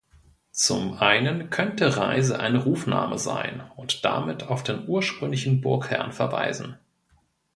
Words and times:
Zum 0.49 0.97
einen 0.97 1.51
könnte 1.51 1.95
"Reise" 1.95 2.39
ein 2.39 2.55
Rufname 2.55 3.19
sein 3.19 3.61
und 3.75 4.03
damit 4.03 4.41
auf 4.41 4.63
den 4.63 4.87
ursprünglichen 4.87 5.61
Burgherrn 5.61 6.11
verweisen. 6.11 6.79